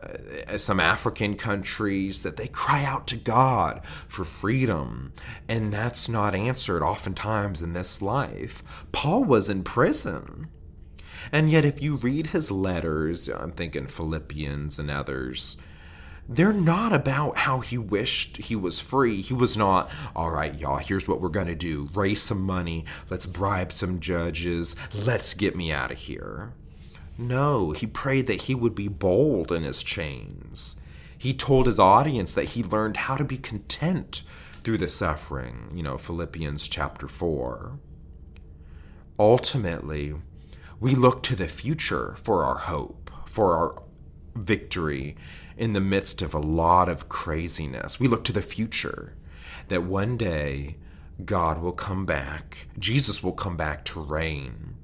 Uh, 0.00 0.58
some 0.58 0.80
African 0.80 1.36
countries 1.36 2.22
that 2.22 2.36
they 2.36 2.48
cry 2.48 2.84
out 2.84 3.06
to 3.08 3.16
God 3.16 3.80
for 4.06 4.24
freedom, 4.24 5.12
and 5.48 5.72
that's 5.72 6.08
not 6.08 6.34
answered 6.34 6.82
oftentimes 6.82 7.62
in 7.62 7.72
this 7.72 8.00
life. 8.02 8.62
Paul 8.92 9.24
was 9.24 9.48
in 9.48 9.62
prison. 9.62 10.48
And 11.32 11.50
yet, 11.50 11.64
if 11.64 11.82
you 11.82 11.96
read 11.96 12.28
his 12.28 12.50
letters, 12.50 13.28
I'm 13.28 13.52
thinking 13.52 13.86
Philippians 13.86 14.78
and 14.78 14.90
others, 14.90 15.56
they're 16.28 16.52
not 16.52 16.92
about 16.92 17.38
how 17.38 17.60
he 17.60 17.78
wished 17.78 18.36
he 18.36 18.54
was 18.54 18.78
free. 18.78 19.22
He 19.22 19.34
was 19.34 19.56
not, 19.56 19.90
all 20.14 20.30
right, 20.30 20.58
y'all, 20.58 20.76
here's 20.76 21.08
what 21.08 21.20
we're 21.20 21.28
going 21.28 21.46
to 21.46 21.54
do 21.54 21.88
raise 21.94 22.22
some 22.22 22.42
money, 22.42 22.84
let's 23.10 23.26
bribe 23.26 23.72
some 23.72 24.00
judges, 24.00 24.76
let's 24.94 25.34
get 25.34 25.56
me 25.56 25.72
out 25.72 25.90
of 25.90 25.98
here. 25.98 26.52
No, 27.18 27.72
he 27.72 27.86
prayed 27.86 28.28
that 28.28 28.42
he 28.42 28.54
would 28.54 28.76
be 28.76 28.86
bold 28.86 29.50
in 29.50 29.64
his 29.64 29.82
chains. 29.82 30.76
He 31.18 31.34
told 31.34 31.66
his 31.66 31.80
audience 31.80 32.32
that 32.34 32.50
he 32.50 32.62
learned 32.62 32.96
how 32.96 33.16
to 33.16 33.24
be 33.24 33.38
content 33.38 34.22
through 34.62 34.78
the 34.78 34.86
suffering, 34.88 35.72
you 35.74 35.82
know, 35.82 35.98
Philippians 35.98 36.68
chapter 36.68 37.08
4. 37.08 37.80
Ultimately, 39.18 40.14
we 40.78 40.94
look 40.94 41.24
to 41.24 41.34
the 41.34 41.48
future 41.48 42.16
for 42.22 42.44
our 42.44 42.58
hope, 42.58 43.10
for 43.26 43.56
our 43.56 43.82
victory 44.36 45.16
in 45.56 45.72
the 45.72 45.80
midst 45.80 46.22
of 46.22 46.34
a 46.34 46.38
lot 46.38 46.88
of 46.88 47.08
craziness. 47.08 47.98
We 47.98 48.06
look 48.06 48.22
to 48.24 48.32
the 48.32 48.40
future 48.42 49.16
that 49.66 49.82
one 49.82 50.16
day 50.16 50.76
God 51.24 51.60
will 51.60 51.72
come 51.72 52.06
back, 52.06 52.68
Jesus 52.78 53.24
will 53.24 53.32
come 53.32 53.56
back 53.56 53.84
to 53.86 54.00
reign. 54.00 54.77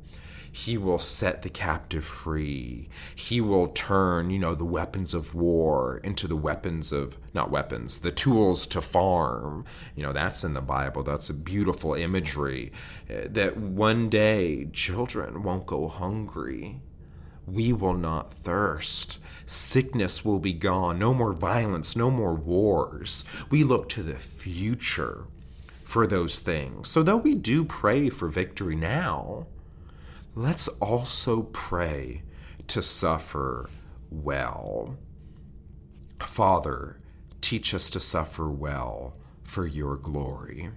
He 0.56 0.78
will 0.78 1.00
set 1.00 1.42
the 1.42 1.50
captive 1.50 2.04
free. 2.04 2.88
He 3.14 3.40
will 3.40 3.66
turn, 3.68 4.30
you 4.30 4.38
know, 4.38 4.54
the 4.54 4.64
weapons 4.64 5.12
of 5.12 5.34
war 5.34 5.98
into 6.04 6.28
the 6.28 6.36
weapons 6.36 6.92
of, 6.92 7.18
not 7.34 7.50
weapons, 7.50 7.98
the 7.98 8.12
tools 8.12 8.64
to 8.68 8.80
farm. 8.80 9.64
You 9.96 10.04
know, 10.04 10.12
that's 10.12 10.44
in 10.44 10.54
the 10.54 10.60
Bible. 10.60 11.02
That's 11.02 11.28
a 11.28 11.34
beautiful 11.34 11.94
imagery. 11.94 12.72
Uh, 13.10 13.22
that 13.30 13.56
one 13.56 14.08
day 14.08 14.68
children 14.72 15.42
won't 15.42 15.66
go 15.66 15.88
hungry. 15.88 16.80
We 17.46 17.72
will 17.72 17.94
not 17.94 18.32
thirst 18.32 19.18
Sickness 19.46 20.24
will 20.24 20.38
be 20.38 20.52
gone. 20.52 20.98
No 20.98 21.12
more 21.12 21.32
violence, 21.32 21.96
no 21.96 22.10
more 22.10 22.34
wars. 22.34 23.24
We 23.50 23.62
look 23.62 23.88
to 23.90 24.02
the 24.02 24.18
future 24.18 25.24
for 25.82 26.06
those 26.06 26.38
things. 26.38 26.88
So, 26.88 27.02
though 27.02 27.16
we 27.16 27.34
do 27.34 27.64
pray 27.64 28.08
for 28.08 28.28
victory 28.28 28.76
now, 28.76 29.46
let's 30.34 30.68
also 30.68 31.42
pray 31.52 32.22
to 32.66 32.82
suffer 32.82 33.68
well. 34.10 34.96
Father, 36.20 37.00
teach 37.40 37.74
us 37.74 37.90
to 37.90 38.00
suffer 38.00 38.50
well 38.50 39.16
for 39.42 39.66
your 39.66 39.96
glory. 39.96 40.70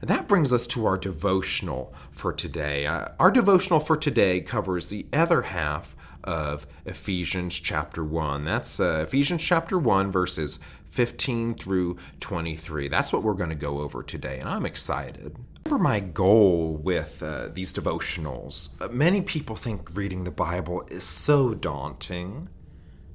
And 0.00 0.10
that 0.10 0.26
brings 0.26 0.52
us 0.52 0.66
to 0.68 0.84
our 0.86 0.98
devotional 0.98 1.94
for 2.10 2.32
today. 2.32 2.86
Uh, 2.86 3.08
our 3.20 3.30
devotional 3.30 3.78
for 3.78 3.96
today 3.96 4.40
covers 4.40 4.88
the 4.88 5.06
other 5.12 5.42
half 5.42 5.94
of 6.24 6.66
Ephesians 6.84 7.58
chapter 7.60 8.04
1. 8.04 8.44
That's 8.44 8.80
uh, 8.80 9.04
Ephesians 9.06 9.42
chapter 9.42 9.78
1, 9.78 10.10
verses 10.10 10.58
15 10.90 11.54
through 11.54 11.98
23. 12.20 12.88
That's 12.88 13.12
what 13.12 13.22
we're 13.22 13.34
going 13.34 13.50
to 13.50 13.56
go 13.56 13.80
over 13.80 14.02
today, 14.02 14.38
and 14.38 14.48
I'm 14.48 14.66
excited. 14.66 15.36
Remember 15.72 15.88
my 15.88 16.00
goal 16.00 16.76
with 16.76 17.22
uh, 17.22 17.48
these 17.50 17.72
devotionals. 17.72 18.78
Uh, 18.78 18.88
many 18.88 19.22
people 19.22 19.56
think 19.56 19.96
reading 19.96 20.24
the 20.24 20.30
Bible 20.30 20.84
is 20.90 21.02
so 21.02 21.54
daunting. 21.54 22.50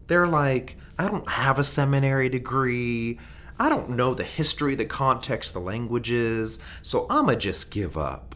They're 0.07 0.25
like, 0.25 0.75
I 0.97 1.07
don't 1.07 1.29
have 1.29 1.59
a 1.59 1.63
seminary 1.63 2.29
degree. 2.29 3.19
I 3.59 3.69
don't 3.69 3.91
know 3.91 4.15
the 4.15 4.23
history, 4.23 4.73
the 4.73 4.85
context, 4.85 5.53
the 5.53 5.59
languages, 5.59 6.57
so 6.81 7.05
I'ma 7.11 7.35
just 7.35 7.69
give 7.69 7.95
up. 7.95 8.33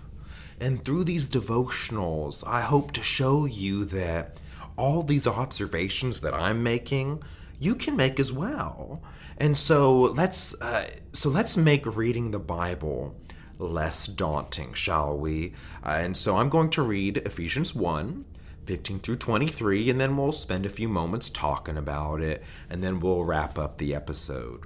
And 0.60 0.86
through 0.86 1.06
these 1.06 1.28
devotionals, 1.28 2.46
I 2.46 2.62
hope 2.62 2.92
to 2.92 3.01
show 3.01 3.46
you 3.46 3.86
that 3.86 4.40
all 4.78 5.01
these 5.01 5.25
observations 5.25 6.22
that 6.22 6.36
I'm 6.36 6.62
making, 6.62 7.24
you 7.60 7.74
can 7.74 7.96
make 7.96 8.20
as 8.20 8.32
well. 8.32 9.01
And 9.40 9.58
so 9.58 10.00
let's 10.00 10.54
uh, 10.62 10.92
so 11.13 11.28
let's 11.28 11.58
make 11.58 11.88
reading 11.88 12.30
the 12.30 12.38
Bible 12.38 13.16
less 13.65 14.08
daunting, 14.08 14.74
shall 14.74 15.18
we? 15.18 15.53
Uh, 15.84 16.00
and 16.01 16.18
so 16.18 16.38
I'm 16.38 16.50
going 16.50 16.70
to 16.72 16.82
read 16.82 17.18
Ephesians 17.18 17.75
1, 17.75 18.25
15 18.65 19.00
through 19.00 19.18
23, 19.18 19.89
and 19.89 20.00
then 20.00 20.18
we'll 20.18 20.32
spend 20.32 20.65
a 20.65 20.70
few 20.70 20.88
moments 20.88 21.30
talking 21.30 21.77
about 21.77 22.22
it, 22.22 22.44
and 22.70 22.84
then 22.84 23.00
we'll 23.00 23.24
wrap 23.24 23.58
up 23.58 23.77
the 23.77 23.96
episode. 23.96 24.65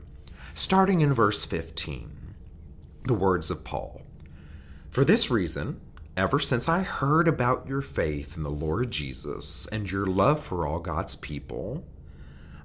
Starting 0.53 1.01
in 1.01 1.13
verse 1.13 1.45
15, 1.45 2.11
the 3.05 3.13
words 3.13 3.51
of 3.51 3.63
Paul 3.63 4.01
For 4.89 5.03
this 5.03 5.29
reason, 5.29 5.81
ever 6.17 6.39
since 6.39 6.69
I 6.69 6.81
heard 6.81 7.27
about 7.27 7.67
your 7.67 7.81
faith 7.81 8.37
in 8.37 8.43
the 8.43 8.49
Lord 8.49 8.91
Jesus 8.91 9.67
and 9.67 9.91
your 9.91 10.05
love 10.05 10.41
for 10.43 10.65
all 10.65 10.79
God's 10.79 11.15
people, 11.15 11.83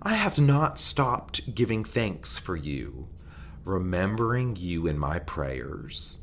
I 0.02 0.14
have 0.14 0.38
not 0.40 0.78
stopped 0.78 1.54
giving 1.54 1.84
thanks 1.84 2.38
for 2.38 2.56
you, 2.56 3.08
remembering 3.64 4.56
you 4.56 4.86
in 4.86 4.98
my 4.98 5.18
prayers. 5.18 6.18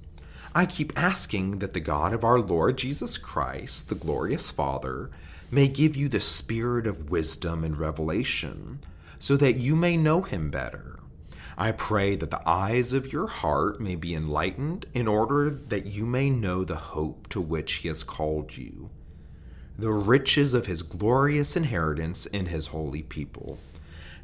I 0.55 0.65
keep 0.65 0.91
asking 0.97 1.59
that 1.59 1.73
the 1.73 1.79
God 1.79 2.13
of 2.13 2.23
our 2.23 2.39
Lord 2.39 2.77
Jesus 2.77 3.17
Christ, 3.17 3.89
the 3.89 3.95
glorious 3.95 4.49
Father, 4.49 5.11
may 5.51 5.67
give 5.67 5.95
you 5.95 6.09
the 6.09 6.19
spirit 6.19 6.87
of 6.87 7.09
wisdom 7.09 7.63
and 7.63 7.77
revelation, 7.77 8.79
so 9.19 9.37
that 9.37 9.57
you 9.57 9.75
may 9.75 9.97
know 9.97 10.21
him 10.21 10.49
better. 10.49 10.99
I 11.57 11.71
pray 11.71 12.15
that 12.15 12.29
the 12.29 12.47
eyes 12.47 12.93
of 12.93 13.11
your 13.11 13.27
heart 13.27 13.79
may 13.81 13.95
be 13.95 14.13
enlightened 14.13 14.85
in 14.93 15.07
order 15.07 15.49
that 15.49 15.87
you 15.87 16.05
may 16.05 16.29
know 16.29 16.63
the 16.63 16.75
hope 16.75 17.27
to 17.29 17.41
which 17.41 17.73
he 17.73 17.87
has 17.87 18.03
called 18.03 18.57
you, 18.57 18.89
the 19.77 19.91
riches 19.91 20.53
of 20.53 20.67
his 20.67 20.83
glorious 20.83 21.55
inheritance 21.55 22.25
in 22.27 22.47
his 22.47 22.67
holy 22.67 23.01
people, 23.01 23.57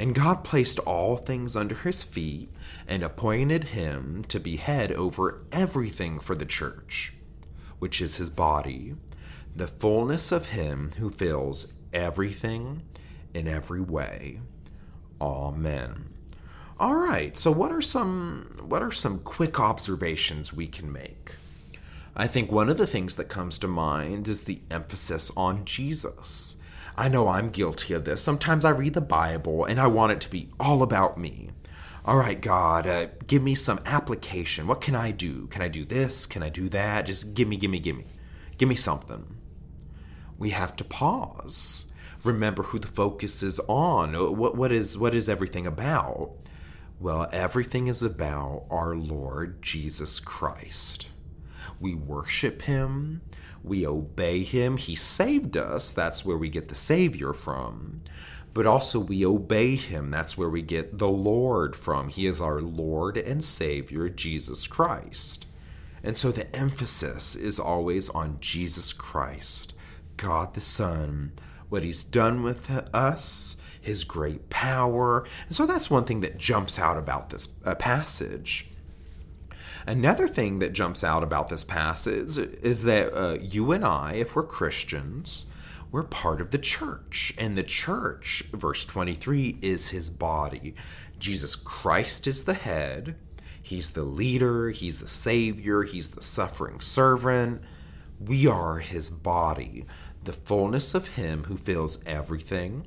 And 0.00 0.14
God 0.14 0.44
placed 0.44 0.78
all 0.78 1.18
things 1.18 1.54
under 1.54 1.74
his 1.74 2.02
feet 2.02 2.48
and 2.88 3.02
appointed 3.02 3.64
him 3.64 4.24
to 4.28 4.40
be 4.40 4.56
head 4.56 4.90
over 4.92 5.42
everything 5.52 6.18
for 6.18 6.34
the 6.34 6.46
church, 6.46 7.12
which 7.80 8.00
is 8.00 8.16
his 8.16 8.30
body, 8.30 8.94
the 9.54 9.66
fullness 9.66 10.32
of 10.32 10.46
him 10.46 10.92
who 10.96 11.10
fills 11.10 11.66
everything 11.92 12.80
in 13.34 13.46
every 13.46 13.82
way. 13.82 14.40
Amen. 15.20 16.08
All 16.78 16.96
right, 16.96 17.36
so 17.36 17.50
what 17.50 17.70
are 17.70 17.82
some 17.82 18.56
what 18.62 18.82
are 18.82 18.90
some 18.90 19.18
quick 19.18 19.60
observations 19.60 20.50
we 20.50 20.66
can 20.66 20.90
make? 20.90 21.34
I 22.16 22.26
think 22.26 22.50
one 22.50 22.70
of 22.70 22.78
the 22.78 22.86
things 22.86 23.16
that 23.16 23.28
comes 23.28 23.58
to 23.58 23.68
mind 23.68 24.28
is 24.28 24.44
the 24.44 24.62
emphasis 24.70 25.30
on 25.36 25.66
Jesus. 25.66 26.56
I 26.96 27.08
know 27.08 27.28
I'm 27.28 27.50
guilty 27.50 27.94
of 27.94 28.04
this. 28.04 28.22
Sometimes 28.22 28.64
I 28.64 28.70
read 28.70 28.94
the 28.94 29.00
Bible 29.00 29.64
and 29.64 29.80
I 29.80 29.86
want 29.86 30.12
it 30.12 30.20
to 30.22 30.30
be 30.30 30.50
all 30.58 30.82
about 30.82 31.18
me 31.18 31.50
all 32.04 32.16
right, 32.16 32.40
God, 32.40 32.86
uh, 32.86 33.08
give 33.26 33.42
me 33.42 33.54
some 33.54 33.80
application. 33.84 34.66
What 34.66 34.80
can 34.80 34.94
I 34.94 35.10
do? 35.10 35.46
Can 35.48 35.60
I 35.60 35.68
do 35.68 35.84
this? 35.84 36.26
Can 36.26 36.42
I 36.42 36.48
do 36.48 36.68
that? 36.70 37.06
Just 37.06 37.34
give 37.34 37.46
me, 37.46 37.56
give 37.56 37.70
me, 37.70 37.78
give 37.78 37.96
me. 37.96 38.06
Give 38.56 38.68
me 38.68 38.74
something. 38.74 39.36
We 40.38 40.50
have 40.50 40.76
to 40.76 40.84
pause. 40.84 41.86
Remember 42.24 42.62
who 42.62 42.78
the 42.78 42.86
focus 42.86 43.42
is 43.42 43.60
on. 43.68 44.14
What, 44.36 44.56
what, 44.56 44.72
is, 44.72 44.96
what 44.96 45.14
is 45.14 45.28
everything 45.28 45.66
about? 45.66 46.32
Well, 46.98 47.28
everything 47.32 47.86
is 47.86 48.02
about 48.02 48.64
our 48.70 48.94
Lord 48.94 49.62
Jesus 49.62 50.20
Christ. 50.20 51.08
We 51.78 51.94
worship 51.94 52.62
Him, 52.62 53.22
we 53.62 53.86
obey 53.86 54.42
Him. 54.42 54.76
He 54.76 54.94
saved 54.94 55.56
us. 55.56 55.92
That's 55.92 56.24
where 56.24 56.38
we 56.38 56.48
get 56.48 56.68
the 56.68 56.74
Savior 56.74 57.32
from 57.32 58.02
but 58.52 58.66
also 58.66 58.98
we 58.98 59.24
obey 59.24 59.76
him. 59.76 60.10
That's 60.10 60.36
where 60.36 60.50
we 60.50 60.62
get 60.62 60.98
the 60.98 61.08
Lord 61.08 61.76
from. 61.76 62.08
He 62.08 62.26
is 62.26 62.40
our 62.40 62.60
Lord 62.60 63.16
and 63.16 63.44
Savior, 63.44 64.08
Jesus 64.08 64.66
Christ. 64.66 65.46
And 66.02 66.16
so 66.16 66.32
the 66.32 66.54
emphasis 66.56 67.36
is 67.36 67.58
always 67.60 68.08
on 68.10 68.38
Jesus 68.40 68.92
Christ, 68.92 69.74
God 70.16 70.54
the 70.54 70.60
Son, 70.60 71.32
what 71.68 71.84
he's 71.84 72.02
done 72.02 72.42
with 72.42 72.70
us, 72.94 73.60
his 73.80 74.04
great 74.04 74.50
power. 74.50 75.24
And 75.46 75.54
so 75.54 75.66
that's 75.66 75.90
one 75.90 76.04
thing 76.04 76.20
that 76.20 76.38
jumps 76.38 76.78
out 76.78 76.98
about 76.98 77.30
this 77.30 77.46
passage. 77.78 78.69
Another 79.86 80.28
thing 80.28 80.58
that 80.58 80.72
jumps 80.72 81.02
out 81.02 81.22
about 81.22 81.48
this 81.48 81.64
passage 81.64 82.36
is 82.38 82.84
that 82.84 83.14
uh, 83.14 83.38
you 83.40 83.72
and 83.72 83.84
I, 83.84 84.14
if 84.14 84.36
we're 84.36 84.42
Christians, 84.42 85.46
we're 85.90 86.02
part 86.02 86.40
of 86.40 86.50
the 86.50 86.58
church. 86.58 87.34
And 87.38 87.56
the 87.56 87.62
church, 87.62 88.44
verse 88.52 88.84
23, 88.84 89.58
is 89.62 89.90
his 89.90 90.10
body. 90.10 90.74
Jesus 91.18 91.56
Christ 91.56 92.26
is 92.26 92.44
the 92.44 92.54
head. 92.54 93.16
He's 93.62 93.90
the 93.90 94.04
leader. 94.04 94.70
He's 94.70 95.00
the 95.00 95.08
savior. 95.08 95.82
He's 95.82 96.10
the 96.10 96.22
suffering 96.22 96.80
servant. 96.80 97.62
We 98.18 98.46
are 98.46 98.78
his 98.78 99.10
body, 99.10 99.86
the 100.24 100.32
fullness 100.32 100.94
of 100.94 101.08
him 101.08 101.44
who 101.44 101.56
fills 101.56 102.02
everything 102.04 102.86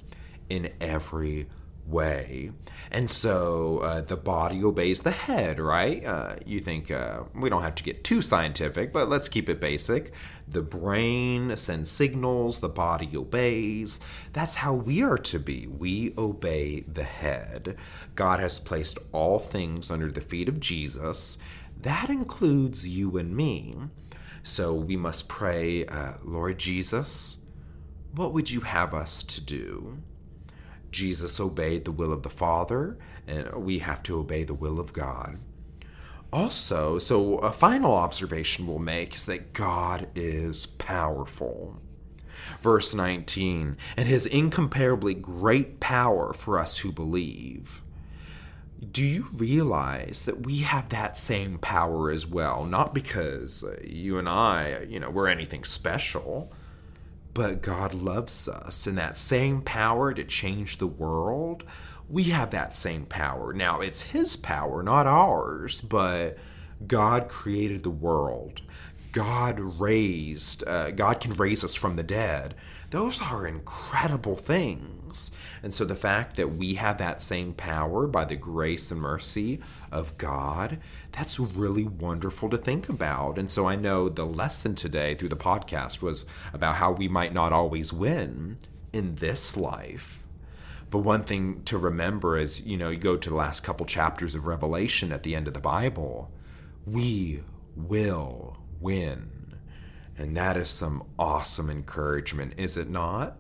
in 0.50 0.72
every 0.80 1.48
way. 1.88 2.52
And 2.92 3.10
so 3.10 3.80
uh, 3.80 4.02
the 4.02 4.18
body 4.18 4.64
obeys 4.64 5.02
the 5.02 5.12
head, 5.12 5.60
right? 5.60 6.06
Uh, 6.06 6.36
you 6.46 6.60
think 6.60 6.92
uh, 6.92 7.24
we 7.34 7.50
don't 7.50 7.64
have 7.64 7.76
to 7.76 7.84
get 7.84 8.04
too 8.04 8.22
scientific, 8.22 8.94
but 8.94 9.10
let's 9.10 9.30
keep 9.30 9.50
it 9.50 9.60
basic. 9.60 10.14
The 10.48 10.62
brain 10.62 11.56
sends 11.56 11.90
signals, 11.90 12.60
the 12.60 12.70
body 12.70 13.10
obeys. 13.16 14.00
That's 14.34 14.56
how 14.56 14.74
we 14.74 15.02
are 15.02 15.18
to 15.18 15.40
be. 15.40 15.68
We 15.68 16.14
obey 16.18 16.82
the 16.82 17.04
head. 17.04 17.78
God 18.16 18.40
has 18.40 18.60
placed 18.60 19.00
all 19.12 19.40
things 19.40 19.90
under 19.90 20.12
the 20.12 20.22
feet 20.22 20.50
of 20.50 20.60
Jesus. 20.60 21.38
That 21.82 22.10
includes 22.10 22.88
you 22.88 23.18
and 23.18 23.36
me. 23.36 23.76
So 24.44 24.74
we 24.74 24.98
must 24.98 25.30
pray, 25.30 25.86
uh, 25.86 26.14
Lord 26.24 26.60
Jesus, 26.60 27.46
what 28.14 28.34
would 28.34 28.52
you 28.52 28.62
have 28.62 28.94
us 28.94 29.24
to 29.24 29.42
do? 29.42 29.98
Jesus 30.94 31.40
obeyed 31.40 31.84
the 31.84 31.92
will 31.92 32.14
of 32.14 32.24
the 32.24 32.30
Father, 32.30 32.98
and 33.28 33.52
we 33.56 33.80
have 33.80 34.02
to 34.04 34.18
obey 34.20 34.44
the 34.44 34.54
will 34.54 34.80
of 34.80 34.94
God. 34.94 35.40
Also, 36.32 36.98
so 36.98 37.38
a 37.40 37.52
final 37.52 37.94
observation 37.94 38.66
we'll 38.66 38.80
make 38.80 39.16
is 39.16 39.26
that 39.26 39.54
God 39.54 40.08
is 40.16 40.66
powerful. 40.66 41.80
Verse 42.62 42.94
19, 42.94 43.78
and 43.96 44.08
his 44.08 44.26
incomparably 44.26 45.14
great 45.14 45.80
power 45.80 46.34
for 46.34 46.58
us 46.58 46.80
who 46.80 46.92
believe. 46.92 47.82
Do 48.92 49.04
you 49.04 49.28
realize 49.34 50.26
that 50.26 50.46
we 50.46 50.60
have 50.60 50.90
that 50.90 51.18
same 51.18 51.58
power 51.58 52.12
as 52.12 52.28
well? 52.28 52.66
Not 52.66 52.94
because 52.94 53.64
uh, 53.64 53.78
you 53.84 54.18
and 54.18 54.28
I, 54.28 54.86
you 54.90 55.00
know, 55.00 55.10
we're 55.10 55.28
anything 55.28 55.64
special 55.64 56.52
but 57.34 57.62
God 57.62 57.94
loves 57.94 58.48
us, 58.48 58.86
and 58.88 58.98
that 58.98 59.18
same 59.18 59.62
power 59.62 60.14
to 60.14 60.24
change 60.24 60.78
the 60.78 60.88
world, 60.88 61.64
we 62.10 62.26
have 62.26 62.52
that 62.52 62.76
same 62.76 63.06
power. 63.06 63.54
Now, 63.54 63.82
it's 63.82 64.04
His 64.04 64.36
power, 64.36 64.84
not 64.84 65.08
ours, 65.08 65.82
but 65.82 66.38
God 66.86 67.30
created 67.30 67.84
the 67.84 67.90
world. 67.90 68.62
God 69.12 69.60
raised, 69.60 70.68
uh, 70.68 70.92
God 70.92 71.22
can 71.22 71.34
raise 71.34 71.64
us 71.64 71.76
from 71.76 71.96
the 71.96 72.04
dead. 72.04 72.56
Those 72.94 73.24
are 73.24 73.48
incredible 73.48 74.36
things. 74.36 75.32
And 75.64 75.74
so 75.74 75.84
the 75.84 75.96
fact 75.96 76.36
that 76.36 76.56
we 76.56 76.76
have 76.76 77.00
that 77.00 77.24
same 77.24 77.56
power 77.56 78.06
by 78.06 78.24
the 78.24 78.36
grace 78.36 78.92
and 78.92 79.02
mercy 79.02 79.62
of 79.92 80.16
God, 80.20 80.78
that's 81.12 81.40
really 81.40 81.86
wonderful 81.86 82.52
to 82.52 82.58
think 82.58 82.90
about. 82.90 83.40
And 83.40 83.50
so 83.50 83.66
I 83.68 83.76
know 83.76 84.10
the 84.10 84.28
lesson 84.28 84.76
today 84.76 85.16
through 85.16 85.30
the 85.30 85.36
podcast 85.36 86.04
was 86.04 86.28
about 86.54 86.76
how 86.76 86.92
we 86.92 87.08
might 87.08 87.34
not 87.34 87.52
always 87.52 87.92
win 87.92 88.60
in 88.94 89.16
this 89.16 89.58
life. 89.58 90.24
But 90.92 91.00
one 91.00 91.24
thing 91.24 91.64
to 91.64 91.80
remember 91.80 92.38
is, 92.38 92.64
you 92.64 92.78
know, 92.78 92.92
you 92.92 92.98
go 92.98 93.18
to 93.18 93.30
the 93.30 93.36
last 93.36 93.62
couple 93.62 93.88
chapters 93.88 94.36
of 94.36 94.46
Revelation 94.46 95.12
at 95.12 95.24
the 95.24 95.36
end 95.36 95.48
of 95.48 95.56
the 95.56 95.60
Bible, 95.60 96.30
we 96.86 97.42
will 97.76 98.60
win. 98.80 99.43
And 100.18 100.36
that 100.38 100.58
is 100.58 100.70
some 100.70 101.04
awesome 101.18 101.70
encouragement, 101.70 102.54
is 102.58 102.78
it 102.78 102.90
not? 102.90 103.38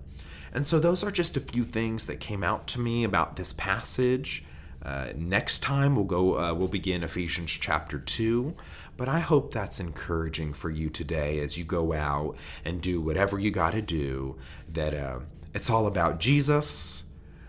And 0.51 0.67
so, 0.67 0.79
those 0.79 1.03
are 1.03 1.11
just 1.11 1.37
a 1.37 1.39
few 1.39 1.63
things 1.63 2.05
that 2.05 2.19
came 2.19 2.43
out 2.43 2.67
to 2.67 2.79
me 2.79 3.03
about 3.03 3.35
this 3.35 3.53
passage. 3.53 4.43
Uh, 4.81 5.13
next 5.15 5.59
time 5.59 5.95
we'll 5.95 6.03
go 6.03 6.37
uh, 6.37 6.53
we'll 6.53 6.67
begin 6.67 7.03
Ephesians 7.03 7.51
chapter 7.51 7.97
2 7.97 8.53
but 8.97 9.07
I 9.07 9.19
hope 9.19 9.53
that's 9.53 9.79
encouraging 9.79 10.53
for 10.53 10.69
you 10.69 10.89
today 10.89 11.39
as 11.39 11.57
you 11.57 11.63
go 11.63 11.93
out 11.93 12.35
and 12.65 12.81
do 12.81 12.99
whatever 12.99 13.39
you 13.39 13.49
got 13.49 13.71
to 13.71 13.81
do 13.81 14.35
that 14.73 14.93
uh, 14.93 15.19
it's 15.53 15.69
all 15.69 15.85
about 15.85 16.19
Jesus. 16.19 17.03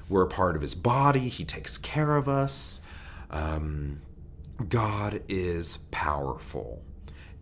We're 0.08 0.24
a 0.24 0.28
part 0.28 0.56
of 0.56 0.62
his 0.62 0.74
body. 0.74 1.28
He 1.28 1.44
takes 1.44 1.78
care 1.78 2.16
of 2.16 2.28
us. 2.28 2.82
Um, 3.30 4.02
God 4.68 5.22
is 5.28 5.78
powerful. 5.90 6.82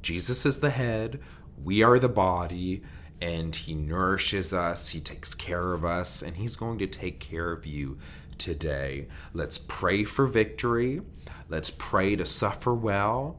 Jesus 0.02 0.46
is 0.46 0.60
the 0.60 0.70
head 0.70 1.20
we 1.62 1.82
are 1.82 1.98
the 1.98 2.08
body 2.08 2.82
and 3.20 3.54
he 3.54 3.74
nourishes 3.74 4.52
us 4.52 4.90
he 4.90 5.00
takes 5.00 5.34
care 5.34 5.72
of 5.72 5.84
us 5.84 6.22
and 6.22 6.36
he's 6.36 6.56
going 6.56 6.78
to 6.78 6.86
take 6.86 7.20
care 7.20 7.52
of 7.52 7.66
you 7.66 7.98
today. 8.42 9.06
Let's 9.32 9.58
pray 9.58 10.04
for 10.04 10.26
victory. 10.26 11.00
Let's 11.48 11.70
pray 11.70 12.16
to 12.16 12.24
suffer 12.24 12.74
well. 12.74 13.38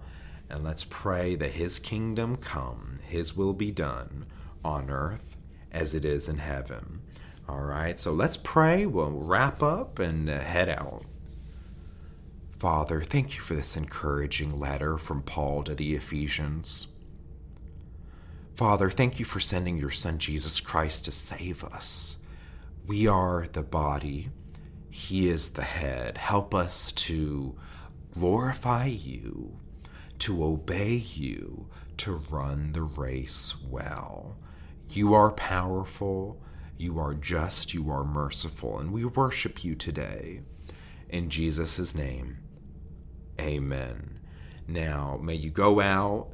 And 0.49 0.63
let's 0.63 0.86
pray 0.86 1.36
that 1.36 1.54
His 1.54 1.80
kingdom 1.80 2.36
come, 2.36 2.99
His 3.04 3.36
will 3.36 3.54
be 3.54 3.71
done 3.71 4.26
on 4.63 4.89
earth 4.89 5.36
as 5.71 5.93
it 5.93 6.06
is 6.06 6.30
in 6.30 6.38
heaven. 6.38 7.02
All 7.49 7.62
right, 7.62 7.99
so 7.99 8.13
let's 8.13 8.38
pray. 8.38 8.86
We'll 8.86 9.12
wrap 9.12 9.62
up 9.62 9.99
and 9.99 10.30
head 10.30 10.69
out. 10.69 11.04
Father, 12.58 13.02
thank 13.02 13.36
you 13.36 13.41
for 13.41 13.56
this 13.56 13.76
encouraging 13.76 14.58
letter 14.58 14.97
from 14.97 15.21
Paul 15.21 15.63
to 15.63 15.76
the 15.76 15.95
Ephesians. 15.95 16.88
Father, 18.56 18.89
thank 18.92 19.20
you 19.20 19.26
for 19.26 19.39
sending 19.39 19.78
your 19.78 19.89
Son 19.89 20.20
Jesus 20.20 20.60
Christ 20.60 21.06
to 21.06 21.12
save 21.12 21.63
us. 21.63 22.18
We 22.86 23.08
are 23.08 23.48
the 23.52 23.63
body 23.63 24.30
he 24.92 25.28
is 25.28 25.50
the 25.50 25.63
head. 25.63 26.20
Help 26.20 26.54
us 26.54 26.92
to 26.92 27.56
glorify 28.13 28.86
you, 28.86 29.58
to 30.20 30.44
obey 30.44 30.94
you, 30.94 31.68
to 31.98 32.12
run 32.30 32.74
the 32.74 32.84
race 32.84 33.56
well. 33.60 34.38
You 34.88 35.16
are 35.16 35.32
powerful, 35.32 36.39
you 36.78 37.00
are 37.00 37.16
just, 37.16 37.74
you 37.74 37.89
are 37.89 38.04
merciful, 38.04 38.78
and 38.78 38.92
we 38.92 39.04
worship 39.04 39.63
you 39.63 39.74
today. 39.74 40.42
In 41.10 41.32
Jesus' 41.32 41.96
name, 41.96 42.38
amen. 43.42 44.20
Now, 44.68 45.20
may 45.20 45.34
you 45.34 45.50
go 45.50 45.82
out 45.82 46.34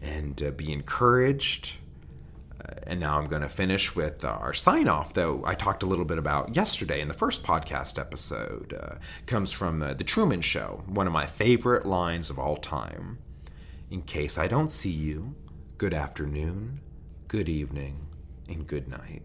and 0.00 0.42
uh, 0.42 0.50
be 0.50 0.72
encouraged 0.72 1.78
and 2.88 3.00
now 3.00 3.18
I'm 3.18 3.26
going 3.26 3.42
to 3.42 3.48
finish 3.48 3.94
with 3.94 4.24
uh, 4.24 4.28
our 4.28 4.54
sign 4.54 4.88
off, 4.88 5.12
though 5.12 5.42
I 5.44 5.54
talked 5.54 5.82
a 5.82 5.86
little 5.86 6.04
bit 6.04 6.18
about 6.18 6.56
yesterday 6.56 7.00
in 7.00 7.08
the 7.08 7.14
first 7.14 7.42
podcast 7.42 7.98
episode. 7.98 8.72
Uh, 8.72 8.96
comes 9.26 9.52
from 9.52 9.82
uh, 9.82 9.94
The 9.94 10.04
Truman 10.04 10.40
Show, 10.40 10.82
one 10.86 11.06
of 11.06 11.12
my 11.12 11.26
favorite 11.26 11.86
lines 11.86 12.30
of 12.30 12.38
all 12.38 12.56
time. 12.56 13.18
In 13.90 14.02
case 14.02 14.38
I 14.38 14.48
don't 14.48 14.72
see 14.72 14.90
you, 14.90 15.34
good 15.76 15.94
afternoon, 15.94 16.80
good 17.26 17.48
evening, 17.48 18.06
and 18.48 18.66
good 18.66 18.88
night. 18.88 19.22